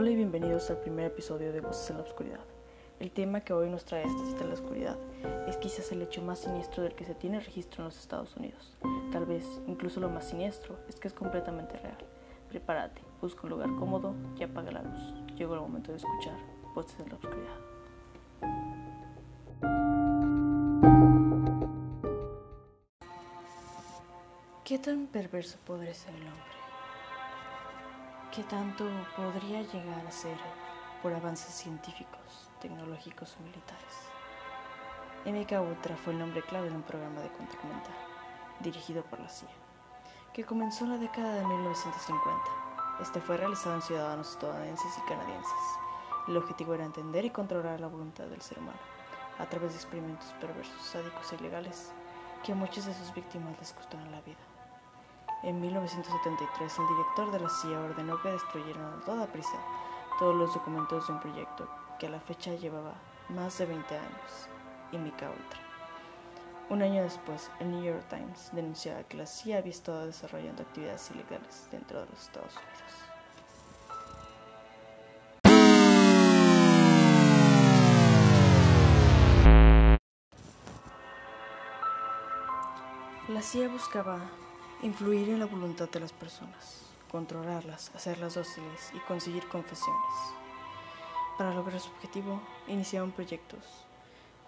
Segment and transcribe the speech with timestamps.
[0.00, 2.40] Hola y bienvenidos al primer episodio de Voces en la Oscuridad.
[3.00, 4.96] El tema que hoy nos trae esta cita en la oscuridad
[5.46, 8.78] es quizás el hecho más siniestro del que se tiene registro en los Estados Unidos.
[9.12, 11.98] Tal vez incluso lo más siniestro es que es completamente real.
[12.48, 15.14] Prepárate, busca un lugar cómodo y apaga la luz.
[15.36, 16.38] Llegó el momento de escuchar
[16.74, 17.58] Voces en la Oscuridad.
[24.64, 26.59] ¿Qué tan perverso podría ser el hombre?
[28.32, 28.84] ¿Qué tanto
[29.16, 30.36] podría llegar a ser
[31.02, 34.06] por avances científicos, tecnológicos o militares?
[35.26, 37.96] MK Ultra fue el nombre clave de un programa de control mental
[38.60, 39.48] dirigido por la CIA,
[40.32, 42.40] que comenzó en la década de 1950.
[43.02, 45.78] Este fue realizado en ciudadanos estadounidenses y canadienses.
[46.28, 48.78] El objetivo era entender y controlar la voluntad del ser humano
[49.40, 51.90] a través de experimentos perversos, sádicos e ilegales
[52.44, 54.49] que a muchas de sus víctimas les costaron la vida.
[55.42, 59.58] En 1973, el director de la CIA ordenó que destruyeran a toda prisa
[60.18, 61.66] todos los documentos de un proyecto
[61.98, 62.92] que a la fecha llevaba
[63.30, 64.48] más de 20 años,
[64.92, 65.60] y Ultra.
[66.68, 71.10] Un año después, el New York Times denunciaba que la CIA había estado desarrollando actividades
[71.10, 73.10] ilegales dentro de los Estados Unidos.
[83.28, 84.20] La CIA buscaba
[84.82, 90.14] influir en la voluntad de las personas, controlarlas, hacerlas dóciles y conseguir confesiones.
[91.36, 93.86] Para lograr su objetivo, iniciaron proyectos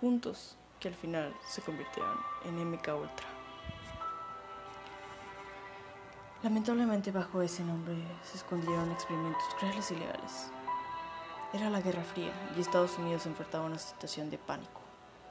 [0.00, 3.26] juntos que al final se convirtieron en MK Ultra.
[6.42, 7.94] Lamentablemente bajo ese nombre
[8.24, 10.50] se escondieron experimentos crueles y legales.
[11.52, 14.80] Era la Guerra Fría y Estados Unidos enfrentaba una situación de pánico.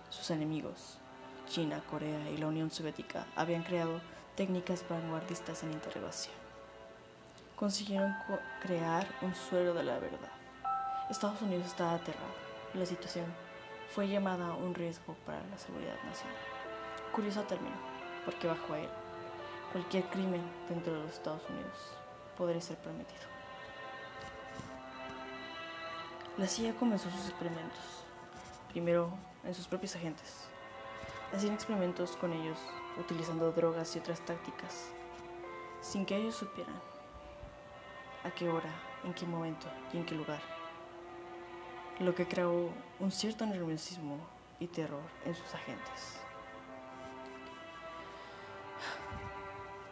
[0.10, 1.00] Sus enemigos,
[1.48, 4.00] China, Corea y la Unión Soviética, habían creado
[4.36, 6.36] técnicas vanguardistas en interrogación.
[7.56, 8.16] Consiguieron
[8.62, 10.32] crear un suelo de la verdad.
[11.10, 12.34] Estados Unidos estaba aterrado.
[12.74, 13.26] La situación
[13.94, 16.38] fue llamada un riesgo para la seguridad nacional.
[17.14, 17.76] Curioso término,
[18.26, 18.88] porque bajo él,
[19.72, 21.98] cualquier crimen dentro de los Estados Unidos
[22.38, 23.22] podría ser permitido.
[26.38, 28.06] La CIA comenzó sus experimentos,
[28.72, 29.12] primero
[29.44, 30.48] en sus propios agentes.
[31.34, 32.60] Hacían experimentos con ellos
[33.00, 34.90] utilizando drogas y otras tácticas,
[35.80, 36.82] sin que ellos supieran
[38.24, 38.70] a qué hora,
[39.04, 40.42] en qué momento y en qué lugar,
[42.00, 42.70] lo que creó
[43.00, 44.18] un cierto nerviosismo
[44.60, 46.20] y terror en sus agentes.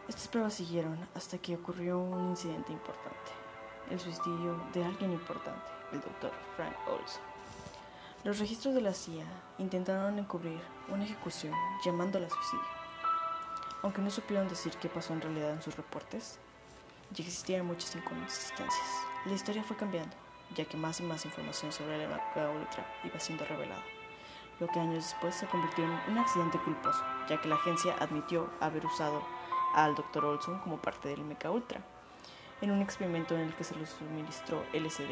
[0.08, 3.30] Estas pruebas siguieron hasta que ocurrió un incidente importante,
[3.90, 7.22] el suicidio de alguien importante, el doctor Frank Olson.
[8.24, 9.24] Los registros de la CIA
[9.58, 11.54] intentaron encubrir una ejecución
[11.84, 12.80] llamándola suicidio
[13.82, 16.38] aunque no supieron decir qué pasó en realidad en sus reportes,
[17.12, 18.88] ya existían muchas inconsistencias.
[19.24, 20.14] La historia fue cambiando,
[20.54, 23.82] ya que más y más información sobre el MK Ultra iba siendo revelada,
[24.58, 28.50] lo que años después se convirtió en un accidente culposo, ya que la agencia admitió
[28.60, 29.22] haber usado
[29.74, 30.24] al Dr.
[30.24, 31.80] Olson como parte del MK Ultra,
[32.60, 35.10] en un experimento en el que se le suministró LSD,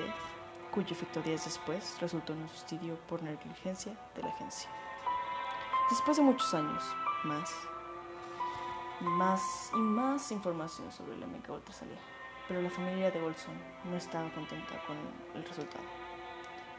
[0.73, 4.71] cuyo efecto días después resultó en un suicidio por negligencia de la agencia.
[5.91, 6.83] Después de muchos años
[7.25, 7.51] más,
[9.01, 11.99] más y más información sobre MK Ultra salía,
[12.47, 14.97] pero la familia de Olson no estaba contenta con
[15.35, 15.85] el resultado.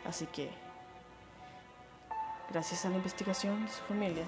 [0.06, 0.52] Así que,
[2.50, 4.26] gracias a la investigación de su familia,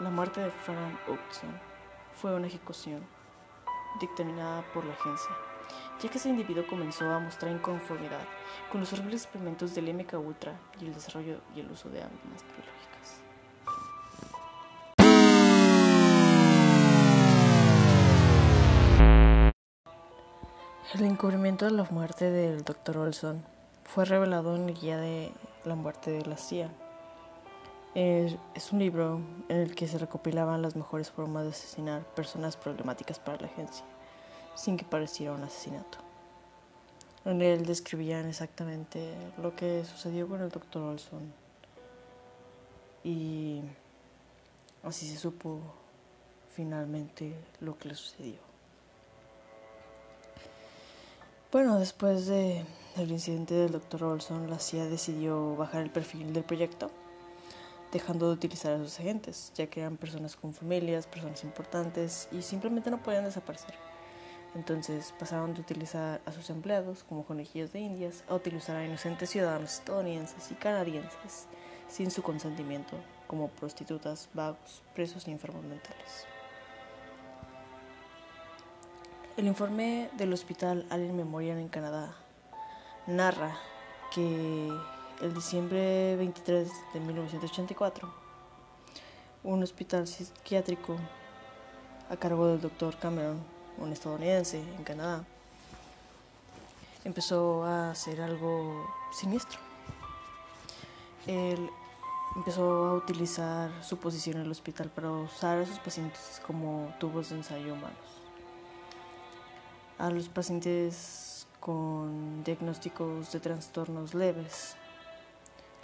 [0.00, 1.60] la muerte de Frank Olson
[2.14, 3.06] fue una ejecución
[4.00, 5.30] dictaminada por la agencia,
[6.02, 8.22] ya que ese individuo comenzó a mostrar inconformidad
[8.70, 12.44] con los horribles experimentos del MK Ultra y el desarrollo y el uso de armas
[12.56, 13.22] biológicas.
[20.94, 22.98] El encubrimiento de la muerte del Dr.
[22.98, 23.42] Olson
[23.84, 25.32] fue revelado en el guía de
[25.64, 26.70] la muerte de la CIA.
[27.94, 33.18] Es un libro en el que se recopilaban las mejores formas de asesinar personas problemáticas
[33.18, 33.84] para la agencia,
[34.54, 35.98] sin que pareciera un asesinato.
[37.24, 40.82] En él describían exactamente lo que sucedió con el Dr.
[40.82, 41.32] Olson
[43.04, 43.60] y
[44.82, 45.60] así se supo
[46.54, 48.38] finalmente lo que le sucedió.
[51.52, 52.64] Bueno, después de,
[52.96, 54.04] del incidente del Dr.
[54.04, 56.90] Olson, la CIA decidió bajar el perfil del proyecto,
[57.92, 62.42] dejando de utilizar a sus agentes, ya que eran personas con familias, personas importantes y
[62.42, 63.74] simplemente no podían desaparecer.
[64.54, 69.30] Entonces pasaron de utilizar a sus empleados como conejillos de indias a utilizar a inocentes
[69.30, 71.46] ciudadanos estadounidenses y canadienses
[71.88, 72.96] sin su consentimiento,
[73.26, 76.26] como prostitutas, vagos, presos y enfermos mentales.
[79.36, 82.14] El informe del Hospital Allen Memorial en Canadá
[83.06, 83.56] narra
[84.14, 84.68] que
[85.22, 88.12] el diciembre 23 de 1984,
[89.44, 90.96] un hospital psiquiátrico
[92.10, 93.42] a cargo del doctor Cameron,
[93.82, 95.24] un estadounidense en Canadá,
[97.04, 99.58] empezó a hacer algo siniestro.
[101.26, 101.70] Él
[102.36, 107.30] empezó a utilizar su posición en el hospital para usar a sus pacientes como tubos
[107.30, 107.96] de ensayo humanos.
[109.98, 114.76] A los pacientes con diagnósticos de trastornos leves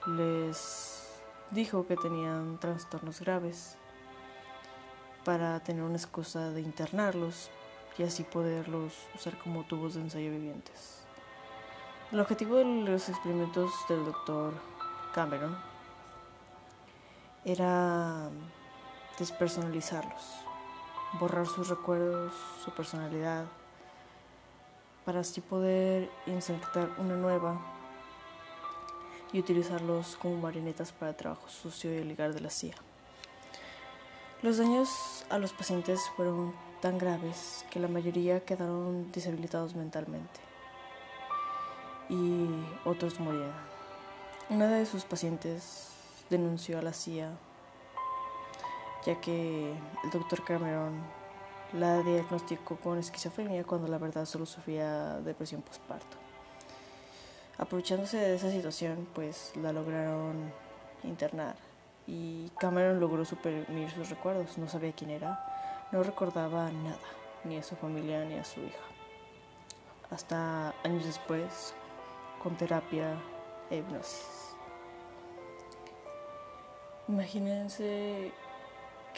[0.07, 1.05] les
[1.51, 3.77] dijo que tenían trastornos graves
[5.25, 7.51] para tener una excusa de internarlos
[7.99, 11.03] y así poderlos usar como tubos de ensayo vivientes.
[12.13, 14.55] El objetivo de los experimentos del doctor
[15.13, 15.59] Cameron
[17.45, 18.31] era
[19.19, 20.23] despersonalizarlos,
[21.19, 22.33] borrar sus recuerdos,
[22.65, 23.47] su personalidad,
[25.05, 27.61] para así poder insertar una nueva
[29.33, 32.88] y utilizarlos como marionetas para el trabajo sucio y ilegal de la CIA.
[34.41, 40.41] Los daños a los pacientes fueron tan graves que la mayoría quedaron deshabilitados mentalmente
[42.09, 42.47] y
[42.85, 43.53] otros murieron.
[44.49, 45.89] Una de sus pacientes
[46.31, 47.37] denunció a la CIA
[49.05, 49.73] ya que
[50.05, 51.03] el doctor Cameron
[51.73, 56.17] la diagnosticó con esquizofrenia cuando la verdad solo sufría depresión postparto.
[57.59, 60.53] Aprovechándose de esa situación, pues la lograron
[61.03, 61.68] internar
[62.09, 64.59] y Cameron logró suprimir sus recuerdos.
[64.59, 66.99] No sabía quién era, no recordaba nada,
[67.45, 68.83] ni a su familia ni a su hija.
[70.11, 71.75] Hasta años después,
[72.43, 73.15] con terapia
[73.71, 74.57] e hipnosis.
[77.07, 78.33] Imagínense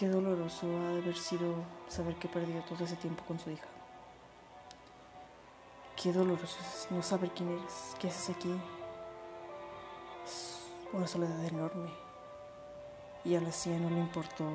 [0.00, 1.56] Qué doloroso ha de haber sido
[1.86, 3.66] saber que perdió todo ese tiempo con su hija.
[5.94, 8.50] Qué doloroso es no saber quién eres, qué haces aquí.
[10.24, 10.58] Es
[10.94, 12.09] una soledad enorme.
[13.24, 14.46] Y a la CIA no le importó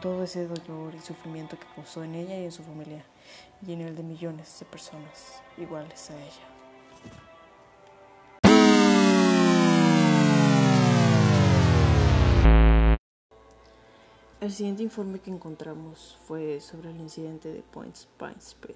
[0.00, 3.04] todo ese dolor y sufrimiento que causó en ella y en su familia
[3.64, 6.52] y en el de millones de personas iguales a ella.
[14.40, 18.74] El siguiente informe que encontramos fue sobre el incidente de Point Spring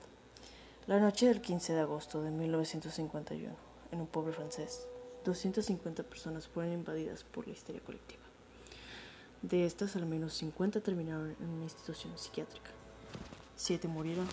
[0.87, 3.53] La noche del 15 de agosto de 1951,
[3.91, 4.87] en un pueblo francés,
[5.25, 8.26] 250 personas fueron invadidas por la histeria colectiva.
[9.43, 12.71] De estas, al menos 50 terminaron en una institución psiquiátrica.
[13.55, 14.27] Siete murieron,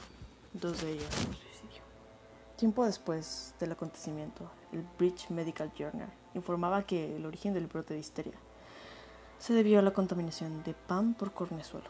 [0.53, 1.83] dos de ellas por suicidio.
[2.55, 7.99] Tiempo después del acontecimiento, el British Medical Journal informaba que el origen del brote de
[7.99, 8.33] histeria
[9.37, 11.89] se debió a la contaminación de pan por cornezuelo,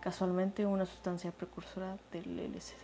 [0.00, 2.76] casualmente una sustancia precursora del LSD.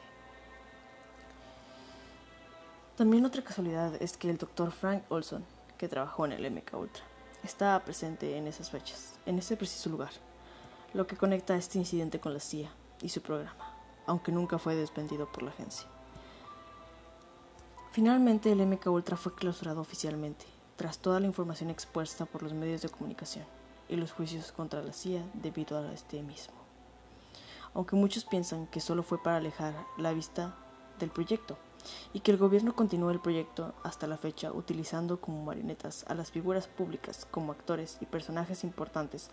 [2.96, 5.44] También otra casualidad es que el doctor Frank Olson,
[5.76, 7.04] que trabajó en el MK Ultra,
[7.42, 10.10] estaba presente en esas fechas, en ese preciso lugar,
[10.94, 12.70] lo que conecta este incidente con la CIA
[13.02, 13.74] y su programa,
[14.06, 15.86] aunque nunca fue desvendido por la agencia.
[17.92, 20.46] Finalmente el MK Ultra fue clausurado oficialmente
[20.76, 23.44] tras toda la información expuesta por los medios de comunicación
[23.88, 26.54] y los juicios contra la CIA debido a este mismo.
[27.74, 30.54] Aunque muchos piensan que solo fue para alejar la vista
[30.98, 31.58] del proyecto
[32.12, 36.30] y que el gobierno continuó el proyecto hasta la fecha utilizando como marionetas a las
[36.30, 39.30] figuras públicas como actores y personajes importantes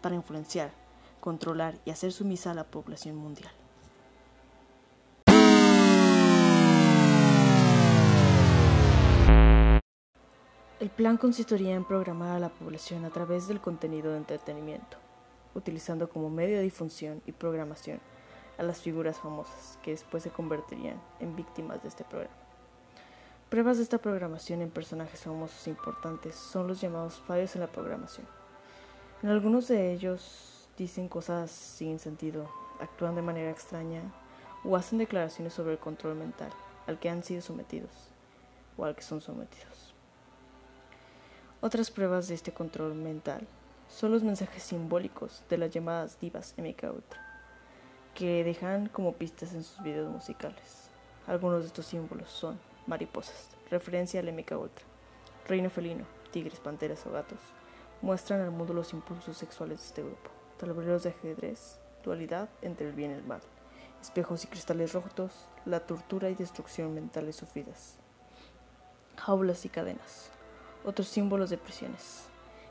[0.00, 0.72] para influenciar,
[1.20, 3.52] controlar y hacer sumisa a la población mundial.
[10.80, 14.96] El plan consistiría en programar a la población a través del contenido de entretenimiento,
[15.54, 18.00] utilizando como medio de difusión y programación
[18.58, 22.34] a las figuras famosas que después se convertirían en víctimas de este programa.
[23.48, 28.26] Pruebas de esta programación en personajes famosos importantes son los llamados fallos en la programación.
[29.22, 32.48] En algunos de ellos dicen cosas sin sentido,
[32.80, 34.02] actúan de manera extraña
[34.64, 36.50] o hacen declaraciones sobre el control mental
[36.86, 38.10] al que han sido sometidos
[38.76, 39.94] o al que son sometidos.
[41.60, 43.46] Otras pruebas de este control mental
[43.88, 47.27] son los mensajes simbólicos de las llamadas divas MK Ultra,
[48.18, 50.90] que dejan como pistas en sus videos musicales.
[51.28, 52.58] Algunos de estos símbolos son
[52.88, 54.84] mariposas, referencia al MK Ultra,
[55.46, 57.38] reino felino, tigres, panteras o gatos,
[58.02, 62.92] muestran al mundo los impulsos sexuales de este grupo, tableros de ajedrez, dualidad entre el
[62.92, 63.40] bien y el mal,
[64.02, 68.00] espejos y cristales rotos, la tortura y destrucción mentales sufridas,
[69.16, 70.32] jaulas y cadenas,
[70.84, 72.26] otros símbolos de prisiones,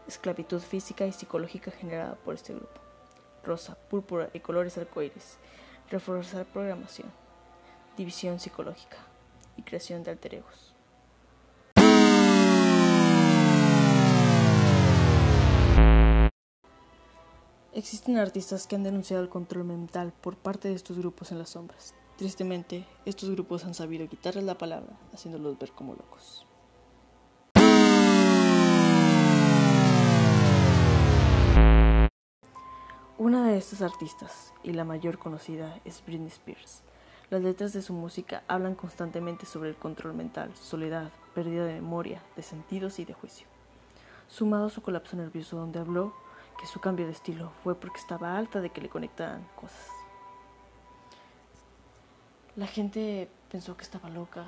[0.10, 2.87] esclavitud física y psicológica generada por este grupo,
[3.48, 5.38] rosa, púrpura y colores arcoíris,
[5.90, 7.10] reforzar programación,
[7.98, 8.98] división psicológica,
[9.58, 10.74] y creación de alter egos.
[17.74, 21.52] Existen artistas que han denunciado el control mental por parte de estos grupos en las
[21.52, 21.94] sombras.
[22.18, 26.47] Tristemente, estos grupos han sabido quitarles la palabra, haciéndolos ver como locos.
[33.20, 36.84] Una de estas artistas, y la mayor conocida, es Britney Spears.
[37.32, 42.22] Las letras de su música hablan constantemente sobre el control mental, soledad, pérdida de memoria,
[42.36, 43.48] de sentidos y de juicio.
[44.28, 46.14] Sumado a su colapso nervioso donde habló
[46.60, 49.90] que su cambio de estilo fue porque estaba alta de que le conectaran cosas.
[52.56, 54.46] La gente pensó que estaba loca,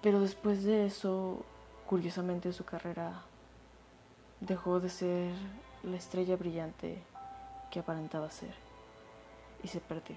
[0.00, 1.44] pero después de eso,
[1.88, 3.24] curiosamente su carrera
[4.38, 5.32] dejó de ser
[5.82, 7.02] la estrella brillante
[7.70, 8.54] que aparentaba ser
[9.62, 10.16] y se perdió.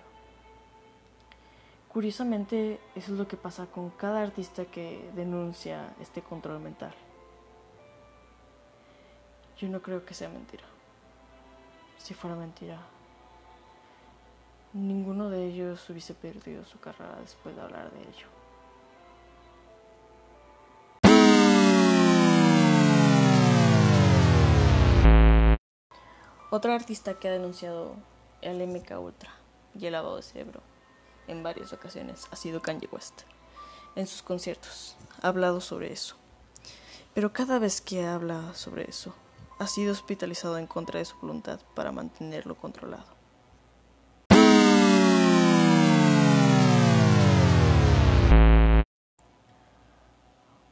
[1.89, 6.93] Curiosamente, eso es lo que pasa con cada artista que denuncia este control mental.
[9.59, 10.63] Yo no creo que sea mentira.
[11.99, 12.79] Si fuera mentira,
[14.73, 18.42] ninguno de ellos hubiese perdido su carrera después de hablar de ello.
[26.55, 27.95] Otro artista que ha denunciado
[28.43, 29.31] el MK Ultra
[29.73, 30.61] y el lavado de cerebro
[31.27, 33.21] en varias ocasiones ha sido Kanye West.
[33.95, 36.15] En sus conciertos ha hablado sobre eso.
[37.15, 39.15] Pero cada vez que habla sobre eso,
[39.57, 43.07] ha sido hospitalizado en contra de su voluntad para mantenerlo controlado.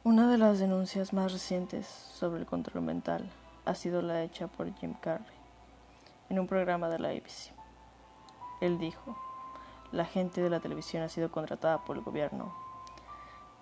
[0.04, 3.28] Una de las denuncias más recientes sobre el control mental
[3.64, 5.41] ha sido la hecha por Jim Carrey
[6.32, 7.52] en un programa de la ABC.
[8.62, 9.16] Él dijo,
[9.92, 12.54] la gente de la televisión ha sido contratada por el gobierno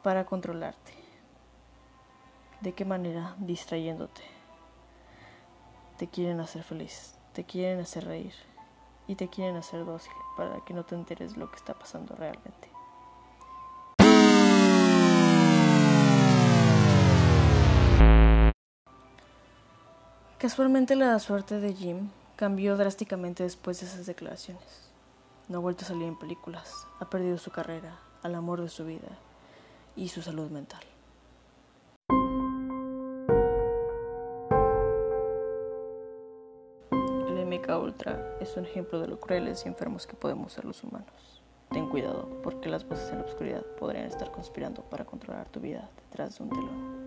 [0.04, 0.94] para controlarte.
[2.60, 3.34] ¿De qué manera?
[3.38, 4.22] Distrayéndote
[5.98, 8.32] te quieren hacer feliz, te quieren hacer reír
[9.08, 12.70] y te quieren hacer dócil para que no te enteres lo que está pasando realmente.
[20.38, 22.08] Casualmente la suerte de Jim
[22.40, 24.64] cambió drásticamente después de esas declaraciones.
[25.48, 28.86] No ha vuelto a salir en películas, ha perdido su carrera, al amor de su
[28.86, 29.18] vida
[29.94, 30.80] y su salud mental.
[37.78, 41.42] Ultra es un ejemplo de lo crueles y enfermos que podemos ser los humanos.
[41.70, 45.88] Ten cuidado, porque las voces en la oscuridad podrían estar conspirando para controlar tu vida
[46.08, 46.99] detrás de un telón.